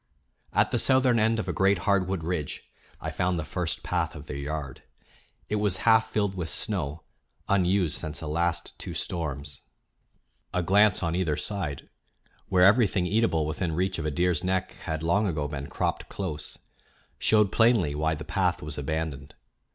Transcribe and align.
At 0.51 0.71
the 0.71 0.79
southern 0.79 1.19
end 1.19 1.37
of 1.37 1.47
a 1.47 1.53
great 1.53 1.77
hardwood 1.85 2.23
ridge 2.23 2.63
I 2.99 3.11
found 3.11 3.37
the 3.37 3.45
first 3.45 3.83
path 3.83 4.15
of 4.15 4.25
their 4.25 4.35
yard. 4.35 4.81
It 5.47 5.57
was 5.57 5.77
half 5.85 6.09
filled 6.09 6.33
with 6.33 6.49
snow, 6.49 7.03
unused 7.47 7.99
since 7.99 8.19
the 8.19 8.27
last 8.27 8.73
two 8.79 8.95
storms. 8.95 9.61
A 10.55 10.63
glance 10.63 11.03
on 11.03 11.15
either 11.15 11.37
side, 11.37 11.87
where 12.47 12.63
everything 12.65 13.05
eatable 13.05 13.45
within 13.45 13.73
reach 13.75 13.99
of 13.99 14.05
a 14.07 14.09
deer's 14.09 14.43
neck 14.43 14.71
had 14.85 15.03
long 15.03 15.27
ago 15.27 15.47
been 15.47 15.67
cropped 15.67 16.09
close, 16.09 16.57
showed 17.19 17.51
plainly 17.51 17.93
why 17.93 18.15
the 18.15 18.25
path 18.25 18.63
was 18.63 18.79
abandoned. 18.79 19.35